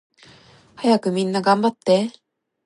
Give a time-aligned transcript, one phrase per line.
[0.77, 2.11] はやくみんながんばって